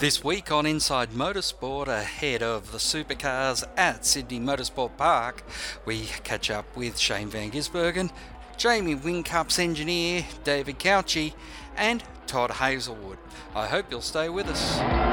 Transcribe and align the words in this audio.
This 0.00 0.24
week 0.24 0.50
on 0.50 0.64
Inside 0.64 1.10
Motorsport, 1.10 1.86
ahead 1.86 2.42
of 2.42 2.72
the 2.72 2.78
supercars 2.78 3.68
at 3.76 4.06
Sydney 4.06 4.40
Motorsport 4.40 4.96
Park, 4.96 5.42
we 5.84 6.06
catch 6.24 6.50
up 6.50 6.64
with 6.74 6.98
Shane 6.98 7.28
Van 7.28 7.50
Gisbergen, 7.50 8.10
Jamie 8.56 8.96
Whincups 8.96 9.58
engineer 9.58 10.24
David 10.42 10.78
Cauchi, 10.78 11.34
and 11.76 12.02
Todd 12.26 12.50
Hazelwood. 12.50 13.18
I 13.54 13.66
hope 13.66 13.90
you'll 13.90 14.00
stay 14.00 14.30
with 14.30 14.48
us. 14.48 15.09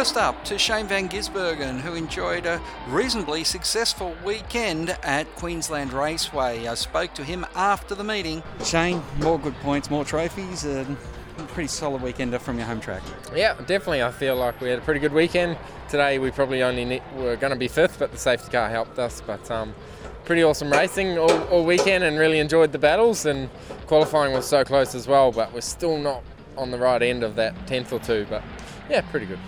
First 0.00 0.16
up 0.16 0.42
to 0.46 0.56
Shane 0.56 0.86
Van 0.86 1.10
Gisbergen, 1.10 1.78
who 1.78 1.92
enjoyed 1.92 2.46
a 2.46 2.58
reasonably 2.88 3.44
successful 3.44 4.16
weekend 4.24 4.96
at 5.02 5.26
Queensland 5.36 5.92
Raceway. 5.92 6.66
I 6.66 6.72
spoke 6.72 7.12
to 7.16 7.22
him 7.22 7.44
after 7.54 7.94
the 7.94 8.02
meeting. 8.02 8.42
Shane, 8.64 9.02
more 9.18 9.38
good 9.38 9.54
points, 9.56 9.90
more 9.90 10.06
trophies, 10.06 10.64
and 10.64 10.96
a 11.36 11.42
pretty 11.42 11.68
solid 11.68 12.00
weekender 12.00 12.40
from 12.40 12.56
your 12.56 12.66
home 12.66 12.80
track. 12.80 13.02
Yeah, 13.36 13.52
definitely. 13.66 14.02
I 14.02 14.10
feel 14.10 14.36
like 14.36 14.58
we 14.62 14.70
had 14.70 14.78
a 14.78 14.82
pretty 14.82 15.00
good 15.00 15.12
weekend. 15.12 15.58
Today 15.90 16.18
we 16.18 16.30
probably 16.30 16.62
only 16.62 16.86
ne- 16.86 17.02
were 17.16 17.36
going 17.36 17.52
to 17.52 17.58
be 17.58 17.68
fifth, 17.68 17.98
but 17.98 18.10
the 18.10 18.16
safety 18.16 18.50
car 18.50 18.70
helped 18.70 18.98
us. 18.98 19.20
But 19.20 19.50
um, 19.50 19.74
pretty 20.24 20.42
awesome 20.42 20.72
racing 20.72 21.18
all, 21.18 21.42
all 21.48 21.66
weekend 21.66 22.04
and 22.04 22.18
really 22.18 22.38
enjoyed 22.38 22.72
the 22.72 22.78
battles. 22.78 23.26
And 23.26 23.50
qualifying 23.86 24.32
was 24.32 24.46
so 24.46 24.64
close 24.64 24.94
as 24.94 25.06
well, 25.06 25.30
but 25.30 25.52
we're 25.52 25.60
still 25.60 25.98
not 25.98 26.22
on 26.56 26.70
the 26.70 26.78
right 26.78 27.02
end 27.02 27.22
of 27.22 27.36
that 27.36 27.66
tenth 27.66 27.92
or 27.92 27.98
two. 27.98 28.26
But 28.30 28.42
yeah, 28.88 29.02
pretty 29.02 29.26
good 29.26 29.38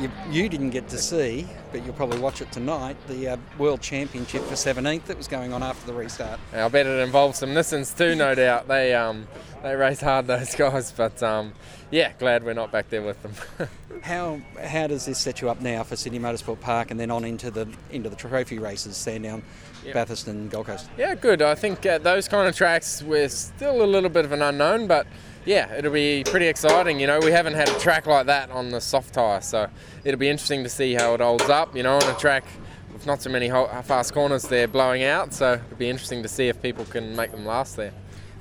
you, 0.00 0.10
you 0.30 0.48
didn't 0.48 0.70
get 0.70 0.88
to 0.88 0.98
see, 0.98 1.46
but 1.74 1.84
you'll 1.84 1.94
probably 1.94 2.20
watch 2.20 2.40
it 2.40 2.52
tonight, 2.52 2.96
the 3.08 3.30
uh, 3.30 3.36
World 3.58 3.80
Championship 3.80 4.42
for 4.42 4.54
17th 4.54 5.06
that 5.06 5.16
was 5.16 5.26
going 5.26 5.52
on 5.52 5.64
after 5.64 5.84
the 5.88 5.92
restart. 5.92 6.38
Yeah, 6.52 6.66
I 6.66 6.68
bet 6.68 6.86
it 6.86 7.00
involves 7.00 7.40
some 7.40 7.48
Nissans 7.48 7.98
too, 7.98 8.14
no 8.14 8.32
doubt. 8.36 8.68
They 8.68 8.94
um, 8.94 9.26
they 9.64 9.74
race 9.74 10.00
hard, 10.00 10.28
those 10.28 10.54
guys, 10.54 10.92
but 10.92 11.20
um, 11.20 11.52
yeah, 11.90 12.12
glad 12.20 12.44
we're 12.44 12.54
not 12.54 12.70
back 12.70 12.90
there 12.90 13.02
with 13.02 13.20
them. 13.24 13.68
how 14.02 14.40
how 14.62 14.86
does 14.86 15.06
this 15.06 15.18
set 15.18 15.40
you 15.40 15.50
up 15.50 15.60
now 15.60 15.82
for 15.82 15.96
Sydney 15.96 16.20
Motorsport 16.20 16.60
Park 16.60 16.92
and 16.92 17.00
then 17.00 17.10
on 17.10 17.24
into 17.24 17.50
the 17.50 17.66
into 17.90 18.08
the 18.08 18.14
trophy 18.14 18.60
races, 18.60 18.96
Sandown, 18.96 19.42
yep. 19.84 19.94
Bathurst, 19.94 20.28
and 20.28 20.48
Gold 20.52 20.66
Coast? 20.66 20.88
Yeah, 20.96 21.16
good. 21.16 21.42
I 21.42 21.56
think 21.56 21.84
uh, 21.84 21.98
those 21.98 22.28
kind 22.28 22.48
of 22.48 22.54
tracks 22.54 23.02
we're 23.02 23.28
still 23.28 23.82
a 23.82 23.84
little 23.84 24.10
bit 24.10 24.24
of 24.24 24.30
an 24.30 24.42
unknown, 24.42 24.86
but 24.86 25.08
yeah, 25.46 25.74
it'll 25.74 25.92
be 25.92 26.24
pretty 26.24 26.46
exciting. 26.46 27.00
You 27.00 27.06
know, 27.06 27.18
we 27.20 27.30
haven't 27.30 27.54
had 27.54 27.68
a 27.68 27.78
track 27.78 28.06
like 28.06 28.26
that 28.26 28.50
on 28.50 28.70
the 28.70 28.80
soft 28.80 29.14
tyre, 29.14 29.40
so 29.40 29.68
it'll 30.04 30.20
be 30.20 30.28
interesting 30.28 30.62
to 30.64 30.70
see 30.70 30.94
how 30.94 31.14
it 31.14 31.20
holds 31.20 31.48
up. 31.48 31.63
You 31.72 31.82
know, 31.82 31.96
on 31.96 32.02
a 32.02 32.18
track 32.18 32.44
with 32.92 33.06
not 33.06 33.22
so 33.22 33.30
many 33.30 33.48
fast 33.48 34.12
corners, 34.12 34.42
they're 34.42 34.68
blowing 34.68 35.04
out, 35.04 35.32
so 35.32 35.54
it'll 35.54 35.76
be 35.76 35.88
interesting 35.88 36.22
to 36.22 36.28
see 36.28 36.48
if 36.48 36.60
people 36.60 36.84
can 36.84 37.14
make 37.16 37.30
them 37.30 37.46
last 37.46 37.76
there. 37.76 37.92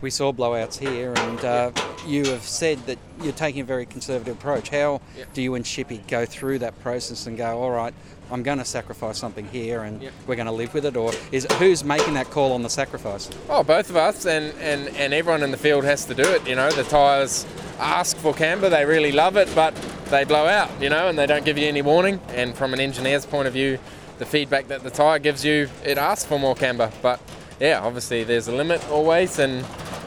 We 0.02 0.10
saw 0.10 0.34
blowouts 0.34 0.78
here, 0.78 1.14
and 1.16 1.46
uh, 1.46 1.72
you 2.06 2.26
have 2.26 2.44
said 2.44 2.80
that 2.88 2.98
you're 3.22 3.32
taking 3.32 3.62
a 3.62 3.66
very 3.66 3.86
conservative 3.86 4.36
approach. 4.36 4.70
How 4.70 5.02
do 5.34 5.42
you 5.42 5.56
and 5.56 5.64
Shippy 5.64 6.06
go 6.08 6.26
through 6.26 6.60
that 6.60 6.78
process 6.82 7.26
and 7.26 7.38
go, 7.38 7.62
all 7.62 7.72
right, 7.72 7.94
I'm 8.30 8.44
going 8.44 8.58
to 8.58 8.66
sacrifice 8.66 9.18
something 9.18 9.48
here 9.48 9.84
and 9.84 10.02
we're 10.28 10.36
going 10.36 10.48
to 10.48 10.52
live 10.52 10.74
with 10.74 10.86
it? 10.86 10.98
Or 10.98 11.14
is 11.32 11.48
who's 11.54 11.84
making 11.84 12.16
that 12.16 12.30
call 12.32 12.52
on 12.52 12.64
the 12.64 12.70
sacrifice? 12.70 13.30
Oh, 13.48 13.64
both 13.64 13.90
of 13.90 13.96
us 13.96 14.26
and, 14.26 14.54
and, 14.60 14.90
and 14.98 15.14
everyone 15.14 15.44
in 15.44 15.52
the 15.52 15.58
field 15.58 15.86
has 15.86 16.06
to 16.06 16.14
do 16.14 16.24
it. 16.24 16.48
You 16.48 16.56
know, 16.56 16.70
the 16.72 16.84
tyres 16.84 17.46
ask 17.80 18.18
for 18.18 18.34
camber, 18.34 18.70
they 18.70 18.86
really 18.86 19.12
love 19.12 19.38
it, 19.38 19.50
but 19.56 19.74
they 20.14 20.24
blow 20.24 20.46
out, 20.46 20.70
you 20.80 20.90
know, 20.90 21.08
and 21.08 21.18
they 21.18 21.26
don't 21.26 21.44
give 21.44 21.58
you 21.58 21.68
any 21.68 21.82
warning. 21.82 22.20
And 22.30 22.56
from 22.56 22.74
an 22.74 22.80
engineer's 22.80 23.26
point 23.26 23.48
of 23.48 23.54
view, 23.54 23.80
the 24.20 24.26
feedback 24.26 24.68
that 24.68 24.84
the 24.84 24.92
tyre 24.92 25.18
gives 25.18 25.44
you, 25.44 25.70
it 25.84 25.98
asks 25.98 26.24
for 26.24 26.40
more 26.40 26.56
camber. 26.56 26.92
But 27.02 27.20
yeah, 27.60 27.82
obviously 27.82 28.24
there's 28.24 28.48
a 28.48 28.52
limit 28.56 28.88
always, 28.90 29.40
and 29.40 29.66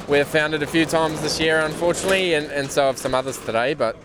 we've 0.09 0.27
found 0.27 0.55
it 0.55 0.63
a 0.63 0.67
few 0.67 0.87
times 0.87 1.21
this 1.23 1.41
year, 1.41 1.59
unfortunately, 1.61 2.35
and, 2.35 2.47
and 2.53 2.71
so 2.71 2.87
have 2.87 2.99
some 2.99 3.15
others 3.17 3.37
today. 3.39 3.75
But 3.75 3.97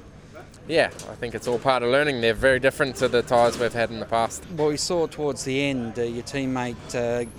yeah, 0.68 0.88
I 0.88 1.16
think 1.16 1.36
it's 1.36 1.48
all 1.48 1.60
part 1.60 1.84
of 1.84 1.90
learning. 1.90 2.22
They're 2.22 2.34
very 2.34 2.60
different 2.60 2.96
to 2.98 3.08
the 3.08 3.22
tyres 3.22 3.59
we've 3.59 3.72
had 3.72 3.92
in 3.92 4.00
the 4.00 4.06
past. 4.06 4.44
Well, 4.58 4.70
we 4.70 4.78
saw 4.78 5.06
towards 5.06 5.44
the 5.44 5.62
end 5.62 6.00
uh, 6.00 6.04
your 6.04 6.24
teammate 6.24 6.96
uh, 6.96 7.30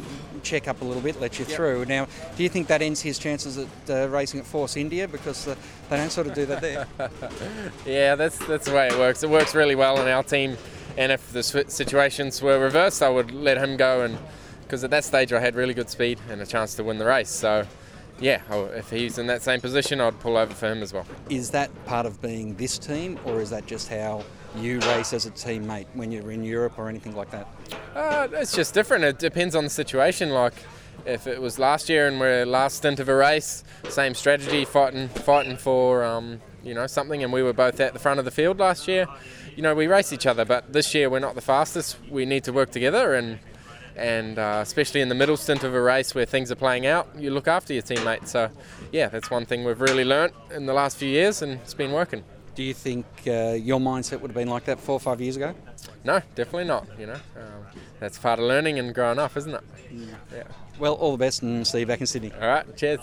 check 0.43 0.69
up 0.69 0.81
a 0.81 0.85
little 0.85 1.03
bit, 1.03 1.21
let 1.21 1.39
you 1.39 1.45
yep. 1.45 1.57
through. 1.57 1.85
Now, 1.87 2.07
do 2.37 2.43
you 2.43 2.49
think 2.49 2.67
that 2.69 2.83
ends 2.83 3.01
his 3.01 3.19
chances 3.19 3.59
at 3.59 3.69
uh, 3.89 4.09
racing 4.09 4.41
at 4.41 4.47
Force 4.47 4.77
India 4.77 5.09
because 5.09 5.49
uh, 5.49 5.55
they 5.89 5.97
don't 5.97 6.11
sort 6.11 6.27
of 6.27 6.35
do 6.35 6.47
that 6.47 6.61
there? 6.61 6.87
yeah, 7.87 8.15
that's 8.15 8.39
that's 8.47 8.67
the 8.67 8.75
way 8.75 8.89
it 8.89 8.99
works. 8.99 9.23
It 9.23 9.31
works 9.31 9.55
really 9.55 9.75
well 9.75 10.01
in 10.01 10.09
our 10.09 10.23
team, 10.23 10.57
and 10.97 11.13
if 11.13 11.33
the 11.33 11.43
situations 11.43 12.43
were 12.43 12.59
reversed, 12.59 13.03
I 13.03 13.09
would 13.09 13.31
let 13.31 13.59
him 13.59 13.77
go 13.77 14.03
and 14.03 14.19
because 14.63 14.85
at 14.85 14.91
that 14.91 15.05
stage 15.05 15.35
I 15.35 15.41
had 15.41 15.55
really 15.55 15.75
good 15.75 15.91
speed 15.91 16.19
and 16.31 16.41
a 16.41 16.47
chance 16.47 16.75
to 16.77 16.85
win 16.85 16.97
the 16.97 17.05
race. 17.05 17.29
So 17.29 17.67
yeah, 18.21 18.41
if 18.75 18.89
he's 18.89 19.19
in 19.19 19.27
that 19.27 19.43
same 19.43 19.61
position, 19.61 20.01
I'd 20.01 20.19
pull 20.21 20.37
over 20.37 20.55
for 20.55 20.71
him 20.71 20.83
as 20.83 20.93
well. 20.93 21.05
Is 21.29 21.51
that 21.51 21.71
part 21.85 22.07
of 22.07 22.23
being 22.23 22.55
this 22.57 22.79
team, 22.79 23.19
or 23.27 23.41
is 23.41 23.51
that 23.51 23.67
just 23.67 23.89
how 23.89 24.25
you 24.57 24.81
race 24.81 25.13
as 25.13 25.27
a 25.27 25.31
teammate 25.31 25.87
when 25.95 26.11
you're 26.11 26.31
in 26.31 26.45
Europe 26.45 26.79
or 26.79 26.89
anything 26.89 27.15
like 27.15 27.31
that? 27.31 27.49
Uh, 27.95 28.29
it's 28.33 28.55
just 28.55 28.75
different. 28.75 29.05
It 29.05 29.19
depends 29.19 29.55
on 29.55 29.65
the 29.65 29.71
situation. 29.71 30.31
Like 30.31 30.55
if 31.07 31.27
it 31.27 31.41
was 31.41 31.59
last 31.59 31.89
year 31.89 32.07
and 32.07 32.21
we're 32.21 32.45
last 32.45 32.77
stint 32.77 33.01
of 33.01 33.09
a 33.09 33.15
race, 33.15 33.65
same 33.89 34.15
strategy, 34.15 34.65
fighting, 34.65 35.09
fighting 35.09 35.57
for 35.57 36.05
um, 36.05 36.41
you 36.63 36.75
know 36.75 36.87
something, 36.87 37.23
and 37.23 37.33
we 37.33 37.43
were 37.43 37.53
both 37.53 37.81
at 37.81 37.93
the 37.93 37.99
front 37.99 38.19
of 38.19 38.25
the 38.25 38.31
field 38.31 38.59
last 38.59 38.89
year. 38.89 39.07
You 39.57 39.63
know, 39.63 39.75
we 39.75 39.87
race 39.87 40.13
each 40.13 40.27
other, 40.27 40.45
but 40.45 40.73
this 40.73 40.95
year 40.95 41.11
we're 41.11 41.19
not 41.19 41.35
the 41.35 41.43
fastest. 41.43 41.99
We 42.09 42.25
need 42.25 42.45
to 42.45 42.53
work 42.53 42.71
together 42.71 43.15
and 43.15 43.39
and 43.97 44.39
uh, 44.39 44.61
especially 44.63 45.01
in 45.01 45.09
the 45.09 45.15
middle 45.15 45.37
stint 45.37 45.65
of 45.65 45.75
a 45.75 45.81
race 45.81 46.15
where 46.15 46.25
things 46.25 46.51
are 46.51 46.57
playing 46.57 46.87
out, 46.87 47.09
you 47.17 47.31
look 47.31 47.49
after 47.49 47.73
your 47.73 47.83
teammates. 47.83 48.31
So, 48.31 48.51
yeah, 48.91 49.09
that's 49.09 49.31
one 49.31 49.45
thing 49.45 49.65
we've 49.65 49.81
really 49.81 50.05
learnt 50.05 50.33
in 50.51 50.67
the 50.67 50.73
last 50.73 50.97
few 50.97 51.09
years, 51.09 51.43
and 51.43 51.53
it's 51.61 51.75
been 51.75 51.93
working. 51.93 52.25
Do 52.55 52.63
you 52.63 52.75
think 52.75 53.07
uh, 53.27 53.53
your 53.53 53.81
mindset 53.81 54.21
would 54.21 54.31
have 54.31 54.35
been 54.35 54.49
like 54.49 54.65
that 54.67 54.79
four 54.79 54.95
or 54.95 55.01
five 55.01 55.21
years 55.21 55.37
ago? 55.37 55.55
No, 56.05 56.21
definitely 56.35 56.65
not. 56.65 56.87
You 56.99 57.07
know, 57.07 57.21
um, 57.37 57.67
that's 57.99 58.19
part 58.19 58.39
of 58.39 58.45
learning 58.45 58.79
and 58.79 58.95
growing 58.95 59.19
up, 59.19 59.37
isn't 59.37 59.55
it? 59.55 59.63
Yeah. 59.91 60.07
yeah. 60.35 60.43
Well, 60.79 60.95
all 60.95 61.13
the 61.13 61.19
best, 61.19 61.43
and 61.43 61.67
see 61.67 61.81
you 61.81 61.87
back 61.87 62.01
in 62.01 62.07
Sydney. 62.07 62.33
All 62.33 62.47
right, 62.47 62.77
cheers. 62.77 63.01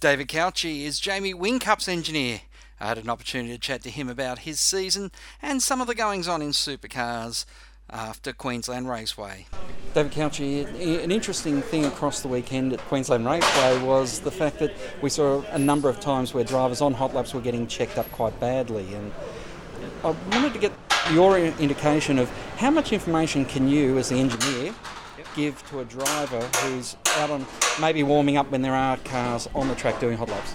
David 0.00 0.28
Cauchi 0.28 0.82
is 0.82 1.00
Jamie 1.00 1.32
Whincup's 1.32 1.88
engineer. 1.88 2.42
I 2.80 2.88
had 2.88 2.98
an 2.98 3.08
opportunity 3.08 3.52
to 3.52 3.58
chat 3.60 3.82
to 3.82 3.90
him 3.90 4.08
about 4.08 4.40
his 4.40 4.58
season 4.58 5.12
and 5.40 5.62
some 5.62 5.80
of 5.80 5.86
the 5.86 5.94
goings 5.94 6.26
on 6.26 6.42
in 6.42 6.50
supercars 6.50 7.44
after 7.90 8.32
Queensland 8.32 8.88
Raceway. 8.88 9.46
David 9.94 10.12
Cauchi, 10.12 10.64
an 11.02 11.10
interesting 11.10 11.60
thing 11.60 11.84
across 11.84 12.22
the 12.22 12.28
weekend 12.28 12.72
at 12.72 12.80
Queensland 12.80 13.26
Raceway 13.26 13.82
was 13.82 14.20
the 14.20 14.30
fact 14.30 14.58
that 14.60 14.74
we 15.02 15.10
saw 15.10 15.42
a 15.50 15.58
number 15.58 15.88
of 15.88 16.00
times 16.00 16.32
where 16.32 16.44
drivers 16.44 16.80
on 16.80 16.94
hot 16.94 17.14
laps 17.14 17.34
were 17.34 17.40
getting 17.40 17.66
checked 17.66 17.98
up 17.98 18.10
quite 18.12 18.38
badly. 18.40 18.94
And 18.94 19.12
I 20.02 20.10
wanted 20.30 20.54
to 20.54 20.58
get 20.58 20.72
your 21.12 21.38
indication 21.38 22.18
of 22.18 22.30
how 22.56 22.70
much 22.70 22.92
information 22.92 23.44
can 23.44 23.68
you, 23.68 23.98
as 23.98 24.08
the 24.08 24.16
engineer, 24.16 24.74
give 25.36 25.66
to 25.68 25.80
a 25.80 25.84
driver 25.84 26.40
who's 26.40 26.96
out 27.16 27.30
on 27.30 27.44
maybe 27.80 28.02
warming 28.02 28.36
up 28.36 28.50
when 28.50 28.62
there 28.62 28.74
are 28.74 28.96
cars 28.98 29.48
on 29.54 29.68
the 29.68 29.74
track 29.74 30.00
doing 30.00 30.16
hot 30.16 30.28
laps? 30.28 30.54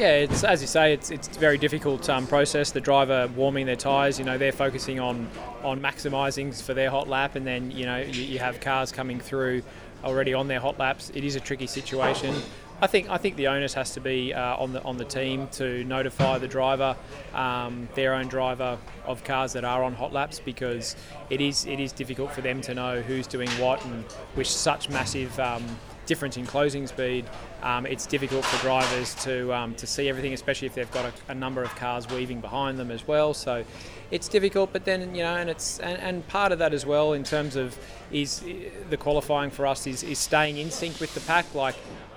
Yeah, 0.00 0.12
it's 0.12 0.44
as 0.44 0.62
you 0.62 0.66
say, 0.66 0.94
it's 0.94 1.10
it's 1.10 1.28
very 1.28 1.58
difficult 1.58 2.08
um, 2.08 2.26
process. 2.26 2.70
The 2.70 2.80
driver 2.80 3.30
warming 3.36 3.66
their 3.66 3.76
tyres, 3.76 4.18
you 4.18 4.24
know, 4.24 4.38
they're 4.38 4.50
focusing 4.50 4.98
on 4.98 5.28
on 5.62 5.78
maximising 5.78 6.58
for 6.62 6.72
their 6.72 6.88
hot 6.88 7.06
lap, 7.06 7.36
and 7.36 7.46
then 7.46 7.70
you 7.70 7.84
know 7.84 7.98
you, 7.98 8.22
you, 8.22 8.38
have 8.38 8.60
cars 8.60 8.92
coming 8.92 9.20
through 9.20 9.62
already 10.02 10.32
on 10.32 10.48
their 10.48 10.58
hot 10.58 10.78
laps. 10.78 11.12
It 11.14 11.22
is 11.22 11.36
a 11.36 11.40
tricky 11.40 11.66
situation. 11.66 12.34
I 12.80 12.86
think 12.86 13.10
I 13.10 13.18
think 13.18 13.36
the 13.36 13.48
onus 13.48 13.74
has 13.74 13.92
to 13.92 14.00
be 14.00 14.32
uh, 14.32 14.56
on 14.56 14.72
the 14.72 14.82
on 14.84 14.96
the 14.96 15.04
team 15.04 15.48
to 15.48 15.84
notify 15.84 16.38
the 16.38 16.48
driver, 16.48 16.96
um, 17.34 17.86
their 17.94 18.14
own 18.14 18.28
driver 18.28 18.78
of 19.04 19.22
cars 19.22 19.52
that 19.52 19.64
are 19.66 19.84
on 19.84 19.92
hot 19.92 20.14
laps 20.14 20.40
because 20.40 20.96
it 21.28 21.42
is 21.42 21.66
it 21.66 21.78
is 21.78 21.92
difficult 21.92 22.32
for 22.32 22.40
them 22.40 22.62
to 22.62 22.72
know 22.72 23.02
who's 23.02 23.26
doing 23.26 23.50
what 23.58 23.84
and 23.84 24.06
with 24.34 24.46
such 24.46 24.88
massive 24.88 25.38
um, 25.38 25.62
difference 26.10 26.36
in 26.36 26.44
closing 26.44 26.88
speed, 26.88 27.24
um, 27.62 27.86
it's 27.86 28.04
difficult 28.04 28.44
for 28.44 28.60
drivers 28.62 29.14
to 29.26 29.54
um, 29.54 29.76
to 29.76 29.86
see 29.86 30.08
everything, 30.08 30.32
especially 30.32 30.66
if 30.66 30.74
they've 30.74 30.90
got 30.90 31.04
a, 31.04 31.12
a, 31.30 31.34
number 31.36 31.62
of 31.62 31.72
cars 31.76 32.08
weaving 32.08 32.40
behind 32.40 32.80
them 32.80 32.90
as 32.90 33.06
well. 33.06 33.32
So 33.32 33.64
it's 34.10 34.28
difficult, 34.28 34.72
but 34.72 34.84
then 34.84 35.14
you 35.14 35.22
know, 35.22 35.36
and 35.36 35.48
it's 35.48 35.78
and, 35.78 35.96
and 36.02 36.26
part 36.26 36.50
of 36.50 36.58
that 36.58 36.74
as 36.74 36.84
well 36.84 37.12
in 37.12 37.22
terms 37.22 37.54
of 37.54 37.78
is 38.10 38.42
the 38.90 38.96
qualifying 38.96 39.52
for 39.52 39.68
us 39.68 39.86
is, 39.86 40.02
is 40.02 40.18
staying 40.18 40.58
in 40.58 40.72
sync 40.72 40.98
with 40.98 41.14
the 41.14 41.20
pack. 41.20 41.54
Like 41.54 41.76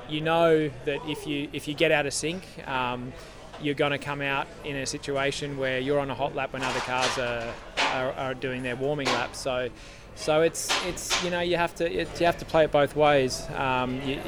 you 0.09 0.21
know 0.21 0.71
that 0.85 0.99
if 1.07 1.27
you 1.27 1.47
if 1.53 1.67
you 1.67 1.75
get 1.75 1.91
out 1.91 2.07
of 2.07 2.13
sync. 2.13 2.43
Um, 2.67 3.13
you're 3.61 3.75
going 3.75 3.91
to 3.91 3.97
come 3.97 4.19
out 4.21 4.47
in 4.65 4.75
a 4.75 4.85
situation 4.85 5.57
where 5.57 5.79
you're 5.79 5.99
on 5.99 6.09
a 6.09 6.15
hot 6.15 6.35
lap 6.35 6.51
when 6.51 6.63
other 6.63 6.79
cars 6.81 7.17
are, 7.17 7.53
are, 7.93 8.11
are 8.13 8.33
doing 8.33 8.63
their 8.63 8.75
warming 8.75 9.07
laps. 9.07 9.39
So 9.39 9.69
so 10.15 10.41
it's 10.41 10.69
it's 10.85 11.23
you 11.23 11.29
know 11.29 11.39
you 11.39 11.57
have 11.57 11.75
to 11.75 12.01
it, 12.01 12.19
you 12.19 12.25
have 12.25 12.37
to 12.37 12.45
play 12.45 12.63
it 12.65 12.71
both 12.71 12.95
ways. 12.95 13.45
Um, 13.55 14.01
you, 14.01 14.19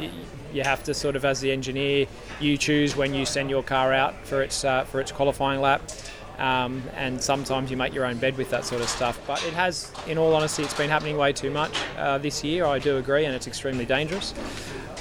you 0.53 0.63
have 0.63 0.83
to 0.83 0.93
sort 0.93 1.15
of 1.15 1.25
as 1.25 1.41
the 1.41 1.51
engineer 1.51 2.07
you 2.39 2.57
choose 2.57 2.95
when 2.95 3.13
you 3.13 3.25
send 3.25 3.49
your 3.49 3.63
car 3.63 3.93
out 3.93 4.15
for 4.25 4.41
its 4.41 4.63
uh, 4.63 4.85
for 4.85 4.99
its 5.01 5.11
qualifying 5.11 5.61
lap. 5.61 5.81
Um, 6.37 6.83
and 6.95 7.21
sometimes 7.21 7.71
you 7.71 7.77
make 7.77 7.93
your 7.93 8.05
own 8.05 8.17
bed 8.17 8.37
with 8.37 8.49
that 8.49 8.65
sort 8.65 8.81
of 8.81 8.89
stuff. 8.89 9.19
But 9.25 9.41
it 9.45 9.53
has, 9.53 9.91
in 10.05 10.17
all 10.17 10.35
honesty, 10.35 10.63
it's 10.63 10.73
been 10.73 10.89
happening 10.89 11.15
way 11.15 11.31
too 11.31 11.49
much 11.49 11.73
uh, 11.97 12.17
this 12.17 12.43
year. 12.43 12.65
I 12.65 12.77
do 12.77 12.97
agree, 12.97 13.23
and 13.23 13.33
it's 13.33 13.47
extremely 13.47 13.85
dangerous. 13.85 14.33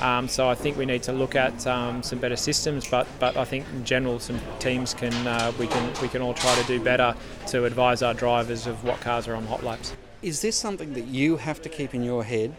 Um, 0.00 0.28
so 0.28 0.48
I 0.48 0.54
think 0.54 0.76
we 0.76 0.86
need 0.86 1.02
to 1.04 1.12
look 1.12 1.34
at 1.34 1.66
um, 1.66 2.02
some 2.02 2.18
better 2.18 2.36
systems, 2.36 2.88
but 2.88 3.06
but 3.18 3.36
I 3.36 3.44
think 3.44 3.66
in 3.72 3.84
general 3.84 4.18
some 4.18 4.40
teams 4.58 4.94
can 4.94 5.14
uh, 5.26 5.52
we 5.58 5.66
can 5.66 5.92
we 6.02 6.08
can 6.08 6.22
all 6.22 6.34
try 6.34 6.54
to 6.54 6.66
do 6.66 6.80
better 6.80 7.14
to 7.48 7.64
advise 7.64 8.02
our 8.02 8.14
drivers 8.14 8.66
of 8.66 8.84
what 8.84 9.00
cars 9.00 9.28
are 9.28 9.34
on 9.34 9.46
hot 9.46 9.62
laps. 9.62 9.94
Is 10.24 10.40
this 10.40 10.56
something 10.56 10.94
that 10.94 11.06
you 11.06 11.36
have 11.36 11.60
to 11.60 11.68
keep 11.68 11.94
in 11.94 12.02
your 12.02 12.24
head, 12.24 12.56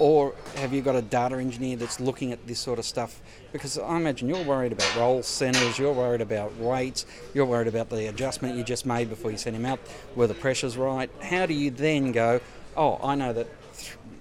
or 0.00 0.34
have 0.56 0.72
you 0.72 0.82
got 0.82 0.96
a 0.96 1.02
data 1.02 1.36
engineer 1.36 1.76
that's 1.76 2.00
looking 2.00 2.32
at 2.32 2.44
this 2.48 2.58
sort 2.58 2.80
of 2.80 2.84
stuff? 2.84 3.20
Because 3.52 3.78
I 3.78 3.96
imagine 3.96 4.28
you're 4.28 4.42
worried 4.42 4.72
about 4.72 4.96
roll 4.96 5.22
centres, 5.22 5.78
you're 5.78 5.92
worried 5.92 6.20
about 6.20 6.56
weights, 6.56 7.06
you're 7.32 7.46
worried 7.46 7.68
about 7.68 7.90
the 7.90 8.08
adjustment 8.08 8.56
you 8.56 8.64
just 8.64 8.86
made 8.86 9.08
before 9.08 9.30
you 9.30 9.36
sent 9.36 9.54
him 9.54 9.64
out, 9.64 9.78
were 10.16 10.26
the 10.26 10.34
pressures 10.34 10.76
right? 10.76 11.08
How 11.22 11.46
do 11.46 11.54
you 11.54 11.70
then 11.70 12.10
go, 12.10 12.40
oh, 12.76 12.98
I 13.00 13.14
know 13.14 13.32
that, 13.32 13.46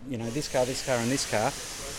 you 0.07 0.19
know, 0.19 0.29
this 0.29 0.47
car, 0.47 0.63
this 0.65 0.85
car, 0.85 0.97
and 0.97 1.09
this 1.09 1.27
car 1.27 1.51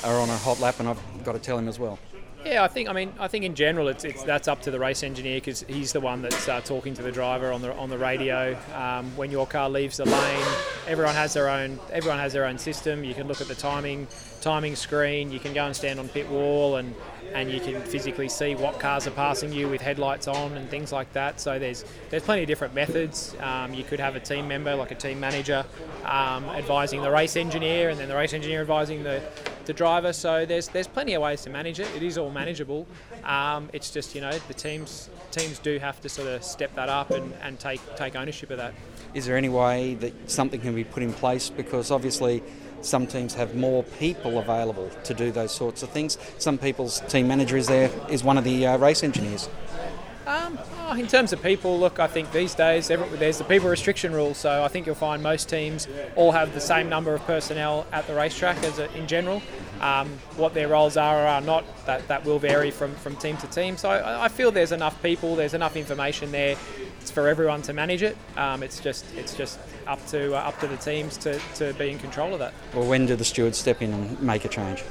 are 0.09 0.21
on 0.21 0.31
a 0.31 0.37
hot 0.37 0.61
lap, 0.61 0.79
and 0.79 0.89
I've 0.89 1.25
got 1.25 1.33
to 1.33 1.41
tell 1.41 1.59
him 1.59 1.67
as 1.67 1.81
well? 1.81 1.99
Yeah, 2.47 2.63
I 2.63 2.69
think. 2.69 2.89
I 2.89 2.93
mean, 2.93 3.13
I 3.19 3.27
think 3.27 3.45
in 3.45 3.57
general, 3.57 3.89
it's, 3.89 4.05
it's 4.05 4.23
that's 4.23 4.47
up 4.47 4.63
to 4.63 4.71
the 4.71 4.79
race 4.79 5.03
engineer 5.03 5.39
because 5.39 5.65
he's 5.65 5.93
the 5.93 6.01
one 6.01 6.23
that's 6.23 6.49
uh, 6.49 6.61
talking 6.61 6.95
to 6.95 7.03
the 7.03 7.11
driver 7.11 7.51
on 7.53 7.61
the 7.61 7.75
on 7.75 7.91
the 7.91 7.99
radio. 7.99 8.57
Um, 8.73 9.11
when 9.17 9.33
your 9.33 9.49
car 9.49 9.69
leaves 9.69 9.97
the 9.97 10.05
lane, 10.05 10.47
everyone 10.87 11.17
has 11.17 11.35
their 11.35 11.49
own 11.49 11.81
everyone 11.91 12.21
has 12.21 12.33
their 12.33 12.45
own 12.45 12.57
system. 12.57 13.03
You 13.03 13.15
can 13.15 13.27
look 13.27 13.41
at 13.41 13.49
the 13.49 13.57
timing 13.57 14.07
timing 14.41 14.77
screen. 14.77 15.33
You 15.33 15.41
can 15.41 15.55
go 15.55 15.67
and 15.67 15.75
stand 15.75 15.99
on 15.99 16.09
pit 16.09 16.29
wall 16.29 16.77
and 16.77 16.95
and 17.35 17.51
you 17.51 17.59
can 17.59 17.83
physically 17.83 18.29
see 18.29 18.55
what 18.55 18.79
cars 18.79 19.09
are 19.09 19.11
passing 19.11 19.53
you 19.53 19.69
with 19.69 19.81
headlights 19.81 20.29
on 20.29 20.53
and 20.57 20.71
things 20.71 20.93
like 20.93 21.13
that. 21.15 21.41
So 21.41 21.59
there's 21.59 21.85
there's 22.11 22.23
plenty 22.23 22.43
of 22.43 22.47
different 22.47 22.75
methods. 22.75 23.35
Um, 23.41 23.75
you 23.75 23.83
could 23.83 23.99
have 23.99 24.15
a 24.15 24.21
team 24.21 24.47
member, 24.47 24.73
like 24.77 24.93
a 24.93 24.95
team 24.95 25.19
manager, 25.19 25.65
um, 26.05 26.45
advising 26.45 27.03
the 27.03 27.11
race 27.11 27.35
engineer, 27.35 27.89
and 27.89 27.99
then 27.99 28.09
the 28.09 28.15
race 28.15 28.35
engineer 28.35 28.61
advising 28.61 29.03
the 29.03 29.21
the 29.67 29.73
driver. 29.73 30.13
So 30.13 30.47
there's 30.47 30.69
there's 30.69 30.87
plenty 30.87 31.15
of 31.15 31.23
ways 31.23 31.43
to 31.43 31.51
manage 31.51 31.81
it. 31.81 31.89
It 31.95 32.03
is 32.03 32.17
all 32.17 32.31
manageable. 32.31 32.87
Um, 33.25 33.69
it's 33.73 33.91
just 33.91 34.15
you 34.15 34.21
know 34.21 34.33
the 34.49 34.55
teams 34.55 35.11
teams 35.31 35.59
do 35.59 35.79
have 35.79 36.01
to 36.01 36.09
sort 36.09 36.29
of 36.29 36.43
step 36.43 36.75
that 36.77 36.89
up 36.89 37.11
and, 37.11 37.35
and 37.43 37.59
take 37.59 37.81
take 37.97 38.17
ownership 38.17 38.51
of 38.51 38.59
that. 38.59 38.75
Is 39.15 39.27
there 39.27 39.37
any 39.37 39.49
way 39.49 39.95
that 39.95 40.31
something 40.31 40.61
can 40.61 40.75
be 40.75 40.85
put 40.85 41.03
in 41.03 41.13
place? 41.13 41.51
Because 41.51 41.91
obviously 41.91 42.43
some 42.83 43.07
teams 43.07 43.35
have 43.35 43.55
more 43.55 43.83
people 43.83 44.39
available 44.39 44.91
to 45.05 45.15
do 45.15 45.31
those 45.31 45.53
sorts 45.53 45.83
of 45.83 45.91
things. 45.91 46.19
Some 46.39 46.59
people's 46.59 47.01
team 47.09 47.27
manager 47.27 47.57
is 47.57 47.67
there 47.67 47.91
is 48.09 48.23
one 48.23 48.39
of 48.39 48.45
the 48.45 48.67
uh, 48.67 48.77
race 48.79 49.03
engineers. 49.03 49.49
Um, 50.27 50.59
oh, 50.79 50.95
in 50.95 51.07
terms 51.07 51.33
of 51.33 51.41
people, 51.41 51.79
look, 51.79 52.01
I 52.01 52.09
think 52.09 52.33
these 52.33 52.55
days 52.55 52.89
there's 52.89 53.39
the 53.39 53.45
people 53.45 53.69
restriction 53.69 54.13
rule, 54.13 54.35
so 54.35 54.65
I 54.65 54.69
think 54.69 54.85
you'll 54.85 54.97
find 54.97 55.23
most 55.23 55.49
teams 55.49 55.87
all 56.17 56.33
have 56.33 56.53
the 56.53 56.61
same 56.61 56.89
number 56.89 57.15
of 57.15 57.25
personnel 57.27 57.87
at 57.93 58.07
the 58.09 58.15
racetrack 58.15 58.63
as 58.65 58.81
a, 58.81 58.93
in 58.97 59.07
general. 59.07 59.41
Um, 59.81 60.09
what 60.37 60.53
their 60.53 60.69
roles 60.69 60.97
are 60.97 61.23
or 61.23 61.27
are 61.27 61.41
not, 61.41 61.65
that, 61.87 62.09
that 62.09 62.25
will 62.25 62.41
vary 62.41 62.73
from, 62.73 62.95
from 62.97 63.15
team 63.17 63.37
to 63.37 63.47
team. 63.47 63.77
So 63.77 63.89
I, 63.89 64.25
I 64.25 64.29
feel 64.29 64.51
there's 64.51 64.73
enough 64.73 65.01
people, 65.01 65.37
there's 65.37 65.55
enough 65.55 65.77
information 65.77 66.33
there 66.33 66.57
it's 67.07 67.13
for 67.13 67.29
everyone 67.29 67.63
to 67.63 67.73
manage 67.73 68.03
it. 68.03 68.17
Um, 68.37 68.65
it's 68.65 68.81
just 68.81 69.05
it's 69.15 69.33
just 69.37 69.61
up 69.87 70.05
to 70.09 70.35
uh, 70.35 70.39
up 70.39 70.59
to 70.59 70.67
the 70.67 70.77
teams 70.77 71.17
to, 71.19 71.39
to 71.55 71.73
be 71.75 71.89
in 71.89 72.01
control 72.01 72.33
of 72.33 72.41
that. 72.41 72.53
Well, 72.75 72.89
when 72.89 73.07
do 73.07 73.15
the 73.15 73.25
stewards 73.25 73.59
step 73.59 73.81
in 73.81 73.93
and 73.93 74.21
make 74.21 74.45
a 74.45 74.49
change? 74.49 74.83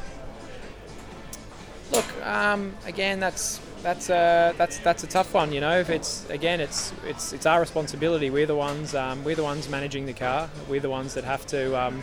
Look, 1.91 2.05
um, 2.25 2.73
again, 2.85 3.19
that's 3.19 3.59
that's 3.85 4.09
a 4.09 4.55
that's 4.57 4.79
that's 4.79 5.03
a 5.03 5.07
tough 5.07 5.31
one. 5.35 5.53
You 5.53 5.61
know, 5.61 5.79
if 5.79 5.91
it's 5.91 6.27
again, 6.31 6.59
it's 6.59 6.91
it's 7.05 7.33
it's 7.33 7.45
our 7.45 7.59
responsibility. 7.59 8.31
We're 8.31 8.47
the 8.47 8.55
ones 8.55 8.95
um, 8.95 9.23
we're 9.23 9.35
the 9.35 9.43
ones 9.43 9.69
managing 9.69 10.07
the 10.07 10.13
car. 10.13 10.49
We're 10.67 10.79
the 10.79 10.89
ones 10.89 11.13
that 11.13 11.23
have 11.23 11.45
to 11.47 11.79
um, 11.79 12.01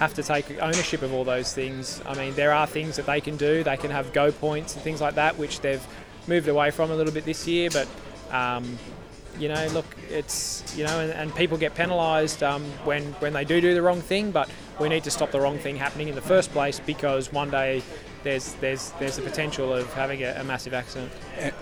have 0.00 0.12
to 0.14 0.24
take 0.24 0.60
ownership 0.60 1.02
of 1.02 1.14
all 1.14 1.22
those 1.22 1.54
things. 1.54 2.02
I 2.04 2.14
mean, 2.14 2.34
there 2.34 2.52
are 2.52 2.66
things 2.66 2.96
that 2.96 3.06
they 3.06 3.20
can 3.20 3.36
do. 3.36 3.62
They 3.62 3.76
can 3.76 3.92
have 3.92 4.12
go 4.12 4.32
points 4.32 4.74
and 4.74 4.82
things 4.82 5.00
like 5.00 5.14
that, 5.14 5.38
which 5.38 5.60
they've 5.60 5.86
moved 6.26 6.48
away 6.48 6.72
from 6.72 6.90
a 6.90 6.96
little 6.96 7.12
bit 7.12 7.24
this 7.24 7.46
year. 7.46 7.70
But 7.70 7.86
um, 8.32 8.76
you 9.38 9.48
know, 9.48 9.68
look, 9.68 9.86
it's 10.10 10.64
you 10.76 10.82
know, 10.82 10.98
and, 10.98 11.12
and 11.12 11.32
people 11.36 11.58
get 11.58 11.76
penalised 11.76 12.42
um, 12.42 12.64
when 12.82 13.04
when 13.20 13.34
they 13.34 13.44
do 13.44 13.60
do 13.60 13.72
the 13.72 13.82
wrong 13.82 14.00
thing. 14.00 14.32
But 14.32 14.50
we 14.80 14.88
need 14.88 15.04
to 15.04 15.10
stop 15.10 15.30
the 15.30 15.40
wrong 15.40 15.58
thing 15.58 15.76
happening 15.76 16.08
in 16.08 16.14
the 16.14 16.22
first 16.22 16.50
place 16.50 16.80
because 16.80 17.32
one 17.32 17.50
day 17.50 17.82
there's 18.22 18.54
there's 18.54 18.90
there's 18.98 19.18
a 19.18 19.22
potential 19.22 19.72
of 19.72 19.92
having 19.94 20.22
a, 20.22 20.34
a, 20.38 20.44
massive 20.44 20.74
accident. 20.74 21.10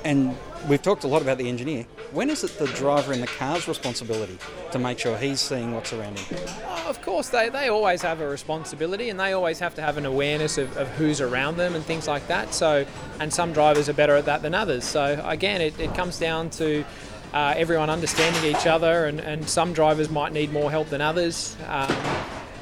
And 0.04 0.36
we've 0.68 0.82
talked 0.82 1.04
a 1.04 1.06
lot 1.06 1.22
about 1.22 1.38
the 1.38 1.48
engineer. 1.48 1.84
When 2.12 2.30
is 2.30 2.42
it 2.42 2.58
the 2.58 2.66
driver 2.68 3.12
in 3.12 3.20
the 3.20 3.26
car's 3.26 3.68
responsibility 3.68 4.38
to 4.72 4.78
make 4.78 4.98
sure 4.98 5.16
he's 5.18 5.40
seeing 5.40 5.74
what's 5.74 5.92
around 5.92 6.18
him? 6.18 6.38
Oh, 6.66 6.86
of 6.88 7.02
course, 7.02 7.28
they, 7.28 7.48
they 7.48 7.68
always 7.68 8.02
have 8.02 8.20
a 8.20 8.28
responsibility, 8.28 9.10
and 9.10 9.20
they 9.20 9.32
always 9.32 9.58
have 9.58 9.74
to 9.76 9.82
have 9.82 9.98
an 9.98 10.06
awareness 10.06 10.58
of, 10.58 10.74
of 10.76 10.88
who's 10.90 11.20
around 11.20 11.58
them 11.58 11.74
and 11.74 11.84
things 11.84 12.08
like 12.08 12.26
that. 12.28 12.54
So, 12.54 12.86
and 13.20 13.32
some 13.32 13.52
drivers 13.52 13.88
are 13.88 13.92
better 13.94 14.16
at 14.16 14.24
that 14.24 14.42
than 14.42 14.54
others. 14.54 14.84
So 14.84 15.22
again, 15.24 15.60
it, 15.60 15.78
it 15.78 15.94
comes 15.94 16.18
down 16.18 16.50
to 16.50 16.84
uh, 17.32 17.54
everyone 17.56 17.90
understanding 17.90 18.44
each 18.44 18.66
other, 18.66 19.06
and, 19.06 19.20
and 19.20 19.48
some 19.48 19.72
drivers 19.72 20.10
might 20.10 20.32
need 20.32 20.52
more 20.52 20.70
help 20.70 20.88
than 20.88 21.00
others. 21.00 21.56
Um, 21.66 22.17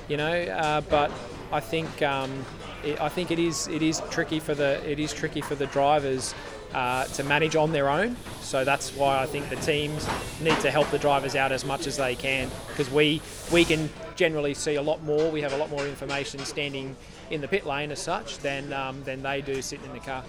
you 0.08 0.16
know, 0.16 0.32
uh, 0.32 0.80
but 0.82 1.10
I 1.52 1.60
think 1.60 2.02
um, 2.02 2.44
it, 2.84 3.00
I 3.00 3.08
think 3.08 3.30
it 3.30 3.38
is 3.38 3.68
it 3.68 3.82
is 3.82 4.02
tricky 4.10 4.40
for 4.40 4.54
the 4.54 4.88
it 4.88 4.98
is 4.98 5.12
tricky 5.12 5.40
for 5.40 5.54
the 5.54 5.66
drivers 5.66 6.34
uh, 6.74 7.04
to 7.06 7.24
manage 7.24 7.56
on 7.56 7.72
their 7.72 7.88
own. 7.88 8.16
So 8.40 8.64
that's 8.64 8.94
why 8.94 9.22
I 9.22 9.26
think 9.26 9.48
the 9.48 9.56
teams 9.56 10.08
need 10.40 10.58
to 10.60 10.70
help 10.70 10.90
the 10.90 10.98
drivers 10.98 11.34
out 11.34 11.52
as 11.52 11.64
much 11.64 11.86
as 11.86 11.96
they 11.96 12.14
can 12.14 12.50
because 12.68 12.90
we 12.90 13.20
we 13.52 13.64
can 13.64 13.90
generally 14.14 14.54
see 14.54 14.76
a 14.76 14.82
lot 14.82 15.02
more. 15.02 15.30
We 15.30 15.42
have 15.42 15.52
a 15.52 15.56
lot 15.56 15.70
more 15.70 15.86
information 15.86 16.40
standing 16.40 16.96
in 17.30 17.40
the 17.40 17.48
pit 17.48 17.66
lane 17.66 17.90
as 17.90 17.98
such 17.98 18.38
than 18.38 18.72
um, 18.72 19.02
than 19.04 19.22
they 19.22 19.40
do 19.40 19.62
sitting 19.62 19.86
in 19.86 19.92
the 19.92 20.00
car. 20.00 20.24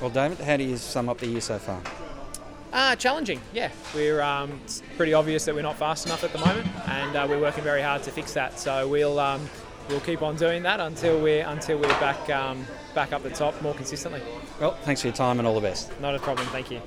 Well, 0.00 0.10
David, 0.10 0.38
how 0.38 0.56
do 0.56 0.64
you 0.64 0.76
sum 0.76 1.08
up 1.08 1.18
the 1.18 1.26
year 1.26 1.40
so 1.40 1.58
far? 1.58 1.80
Uh, 2.72 2.94
challenging, 2.96 3.40
yeah. 3.52 3.70
We're 3.94 4.22
um, 4.22 4.60
it's 4.64 4.82
pretty 4.96 5.12
obvious 5.12 5.44
that 5.44 5.54
we're 5.54 5.62
not 5.62 5.76
fast 5.76 6.06
enough 6.06 6.22
at 6.22 6.32
the 6.32 6.38
moment, 6.38 6.68
and 6.88 7.16
uh, 7.16 7.26
we're 7.28 7.40
working 7.40 7.64
very 7.64 7.82
hard 7.82 8.02
to 8.04 8.10
fix 8.10 8.32
that. 8.34 8.58
So 8.60 8.86
we'll 8.86 9.18
um, 9.18 9.48
we'll 9.88 10.00
keep 10.00 10.22
on 10.22 10.36
doing 10.36 10.62
that 10.62 10.78
until 10.80 11.20
we're 11.20 11.46
until 11.46 11.78
we're 11.78 11.88
back 12.00 12.30
um, 12.30 12.64
back 12.94 13.12
up 13.12 13.22
the 13.22 13.30
top 13.30 13.60
more 13.62 13.74
consistently. 13.74 14.22
Well, 14.60 14.72
thanks 14.82 15.00
for 15.00 15.08
your 15.08 15.16
time 15.16 15.38
and 15.38 15.48
all 15.48 15.54
the 15.54 15.60
best. 15.60 15.98
Not 16.00 16.14
a 16.14 16.18
problem. 16.20 16.46
Thank 16.48 16.70
you. 16.70 16.80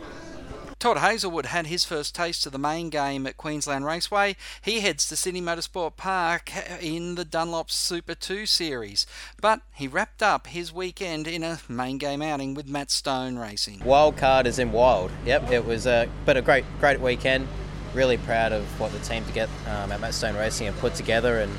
Todd 0.83 0.97
Hazelwood 0.97 1.45
had 1.45 1.67
his 1.67 1.85
first 1.85 2.13
taste 2.13 2.45
of 2.45 2.51
the 2.51 2.57
main 2.57 2.89
game 2.89 3.25
at 3.25 3.37
Queensland 3.37 3.85
Raceway. 3.85 4.35
He 4.61 4.81
heads 4.81 5.07
to 5.07 5.15
Sydney 5.15 5.41
Motorsport 5.41 5.95
Park 5.95 6.51
in 6.81 7.15
the 7.15 7.23
Dunlop 7.23 7.71
Super 7.71 8.15
2 8.15 8.45
series, 8.45 9.07
but 9.39 9.61
he 9.73 9.87
wrapped 9.87 10.21
up 10.21 10.47
his 10.47 10.73
weekend 10.73 11.25
in 11.25 11.41
a 11.41 11.61
main 11.69 11.99
game 11.99 12.21
outing 12.21 12.53
with 12.53 12.67
Matt 12.67 12.91
Stone 12.91 13.37
Racing. 13.37 13.79
Wild 13.85 14.17
card 14.17 14.45
is 14.45 14.59
in 14.59 14.73
wild. 14.73 15.09
Yep, 15.25 15.51
it 15.51 15.65
was 15.65 15.87
a 15.87 16.09
but 16.25 16.35
a 16.35 16.41
great 16.41 16.65
great 16.81 16.99
weekend. 16.99 17.47
Really 17.93 18.17
proud 18.17 18.51
of 18.51 18.65
what 18.77 18.91
the 18.91 18.99
team 18.99 19.23
to 19.23 19.31
get 19.31 19.47
um, 19.67 19.89
at 19.89 20.01
Matt 20.01 20.13
Stone 20.13 20.35
Racing 20.35 20.67
and 20.67 20.77
put 20.79 20.95
together, 20.95 21.39
and 21.39 21.53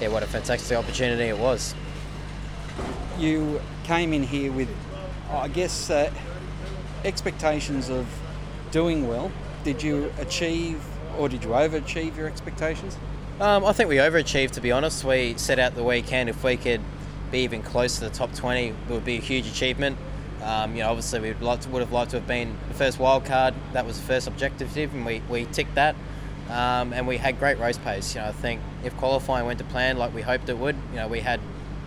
yeah, 0.00 0.08
what 0.08 0.24
a 0.24 0.26
fantastic 0.26 0.76
opportunity 0.76 1.28
it 1.28 1.38
was. 1.38 1.76
You 3.20 3.60
came 3.84 4.12
in 4.12 4.24
here 4.24 4.50
with, 4.50 4.68
I 5.30 5.46
guess, 5.46 5.90
uh, 5.90 6.12
expectations 7.04 7.88
of 7.88 8.08
doing 8.74 9.06
well. 9.06 9.30
Did 9.62 9.84
you 9.84 10.12
achieve 10.18 10.84
or 11.16 11.28
did 11.28 11.44
you 11.44 11.50
overachieve 11.50 12.16
your 12.16 12.26
expectations? 12.26 12.98
Um, 13.38 13.64
I 13.64 13.72
think 13.72 13.88
we 13.88 13.96
overachieved, 13.96 14.50
to 14.52 14.60
be 14.60 14.72
honest. 14.72 15.04
We 15.04 15.34
set 15.36 15.60
out 15.60 15.76
the 15.76 15.84
weekend 15.84 16.28
if 16.28 16.42
we 16.42 16.56
could 16.56 16.80
be 17.30 17.38
even 17.44 17.62
close 17.62 18.00
to 18.00 18.08
the 18.08 18.10
top 18.10 18.34
20, 18.34 18.66
it 18.66 18.74
would 18.88 19.04
be 19.04 19.16
a 19.16 19.20
huge 19.20 19.46
achievement. 19.46 19.96
Um, 20.42 20.74
you 20.74 20.82
know, 20.82 20.88
obviously 20.88 21.20
we 21.20 21.28
would, 21.28 21.36
have 21.36 21.92
liked 21.92 22.10
to 22.10 22.18
have 22.18 22.26
been 22.26 22.58
the 22.66 22.74
first 22.74 22.98
wild 22.98 23.24
card. 23.24 23.54
That 23.74 23.86
was 23.86 23.96
the 23.96 24.06
first 24.06 24.26
objective, 24.26 24.76
and 24.76 25.06
we, 25.06 25.22
we 25.30 25.44
ticked 25.46 25.76
that. 25.76 25.94
Um, 26.50 26.92
and 26.92 27.06
we 27.06 27.16
had 27.16 27.38
great 27.38 27.60
race 27.60 27.78
pace. 27.78 28.12
You 28.16 28.22
know, 28.22 28.28
I 28.28 28.32
think 28.32 28.60
if 28.82 28.94
qualifying 28.96 29.46
went 29.46 29.60
to 29.60 29.64
plan 29.66 29.98
like 29.98 30.12
we 30.12 30.20
hoped 30.20 30.48
it 30.48 30.58
would, 30.58 30.76
you 30.90 30.96
know, 30.96 31.06
we 31.06 31.20
had 31.20 31.40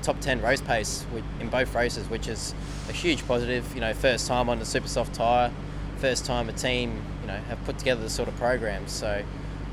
top 0.04 0.22
10 0.22 0.42
race 0.42 0.62
pace 0.62 1.06
in 1.42 1.50
both 1.50 1.76
races, 1.76 2.10
which 2.10 2.30
is 2.30 2.56
a 2.88 2.94
huge 2.94 3.28
positive. 3.28 3.76
You 3.76 3.82
know, 3.82 3.94
first 3.94 4.26
time 4.26 4.48
on 4.48 4.58
the 4.60 4.66
super 4.66 4.88
soft 4.88 5.14
tyre 5.14 5.52
first 5.98 6.26
time 6.26 6.50
a 6.50 6.54
team, 6.54 7.02
you 7.22 7.28
know, 7.28 7.38
have 7.50 7.64
put 7.66 7.78
together 7.78 8.02
the 8.02 8.10
sort 8.10 8.28
of 8.28 8.36
programs. 8.38 8.92
So 8.92 9.24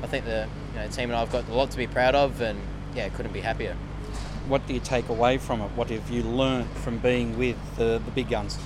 I 0.03 0.07
think 0.07 0.25
the 0.25 0.47
you 0.73 0.79
know, 0.79 0.87
team 0.87 1.09
and 1.09 1.13
I 1.13 1.19
have 1.19 1.31
got 1.31 1.47
a 1.47 1.53
lot 1.53 1.71
to 1.71 1.77
be 1.77 1.87
proud 1.87 2.15
of, 2.15 2.41
and 2.41 2.59
yeah, 2.95 3.09
couldn't 3.09 3.33
be 3.33 3.41
happier. 3.41 3.75
What 4.47 4.67
do 4.67 4.73
you 4.73 4.79
take 4.79 5.09
away 5.09 5.37
from 5.37 5.61
it? 5.61 5.71
What 5.71 5.89
have 5.89 6.09
you 6.09 6.23
learned 6.23 6.69
from 6.69 6.99
being 6.99 7.37
with 7.37 7.57
the, 7.77 8.01
the 8.03 8.11
big 8.11 8.29
guns? 8.29 8.57